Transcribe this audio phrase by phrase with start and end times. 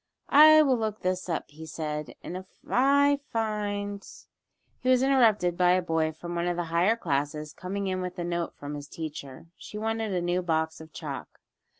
[0.33, 4.03] "I will look this up," he said, "and if find"
[4.79, 8.17] He was interrupted by a boy from one of the higher classes coming in with
[8.17, 9.45] a note from his teacher.
[9.57, 11.39] She wanted a new box of chalk.